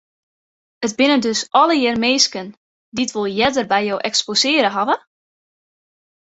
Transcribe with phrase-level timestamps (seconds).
[0.85, 2.47] It binne dus allegear minsken
[2.95, 4.95] dy't wol earder by jo eksposearre hawwe?